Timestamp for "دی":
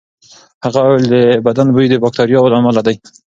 2.87-2.95